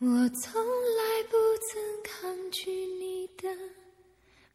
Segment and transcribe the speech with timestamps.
[0.00, 3.48] 我从来不曾抗拒你的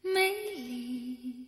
[0.01, 1.47] 美丽。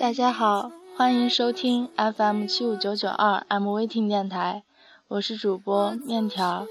[0.00, 4.64] 大家好，欢迎收听 FM 七五九九二 M V 听电台，
[5.08, 6.66] 我是主播面条，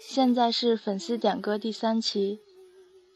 [0.00, 2.40] 现在是粉丝点歌第三期。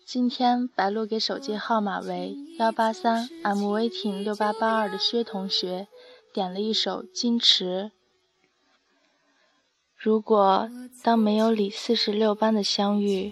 [0.05, 5.89] 今天白鹿给手机号码为幺八三 M V 听六八八二的薛同学
[6.35, 7.91] 点了一首《矜持》。
[10.03, 10.67] 如果
[11.03, 13.31] 当没有李四十六般的相遇，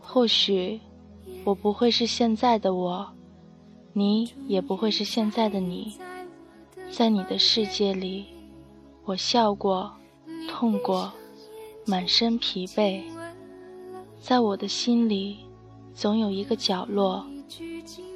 [0.00, 0.80] 或许
[1.44, 3.06] 我不会是现在的我，
[3.92, 5.98] 你也不会是现在的你。
[6.90, 8.24] 在你的世界里，
[9.04, 9.92] 我笑过，
[10.48, 11.12] 痛过，
[11.84, 13.02] 满身疲惫。
[14.18, 15.36] 在我的心里，
[15.92, 17.22] 总有一个角落，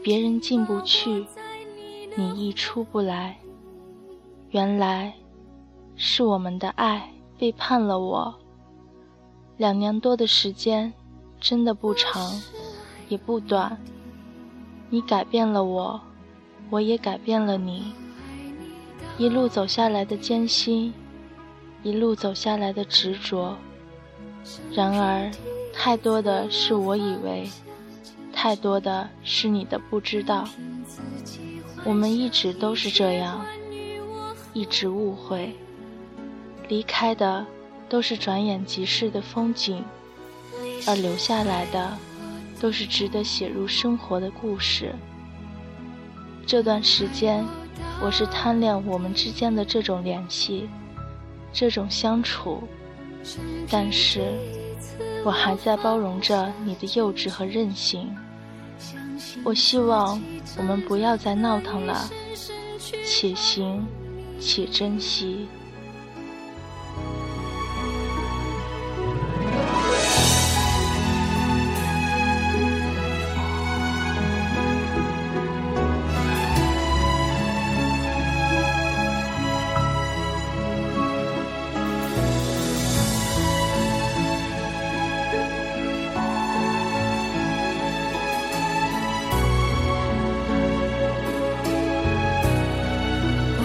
[0.02, 1.26] 别人进不去，
[2.16, 3.38] 你亦出不来。
[4.48, 5.12] 原来，
[5.94, 7.12] 是我们的爱。
[7.42, 8.32] 背叛了我，
[9.56, 10.92] 两年多的时间，
[11.40, 12.40] 真的不长，
[13.08, 13.76] 也不短。
[14.90, 16.00] 你改变了我，
[16.70, 17.94] 我也改变了你。
[19.18, 20.94] 一路走下来的艰辛，
[21.82, 23.56] 一路走下来的执着。
[24.70, 25.28] 然而，
[25.74, 27.50] 太多的是我以为，
[28.32, 30.46] 太多的是你的不知道。
[31.84, 33.44] 我们一直都是这样，
[34.52, 35.52] 一直误会。
[36.72, 37.44] 离开的
[37.86, 39.84] 都是转眼即逝的风景，
[40.86, 41.98] 而留下来的
[42.58, 44.94] 都是值得写入生活的故事。
[46.46, 47.44] 这段时间，
[48.00, 50.66] 我是贪恋我们之间的这种联系，
[51.52, 52.66] 这种相处，
[53.68, 54.32] 但是
[55.26, 58.10] 我还在包容着你的幼稚和任性。
[59.44, 60.18] 我希望
[60.56, 62.08] 我们不要再闹腾了，
[63.04, 63.86] 且行
[64.40, 65.46] 且珍惜。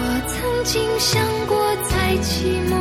[0.26, 1.56] 曾经想过，
[1.88, 2.77] 在寂寞。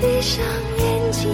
[0.00, 0.44] 闭上
[0.78, 1.30] 眼睛，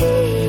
[0.00, 0.39] 第一次。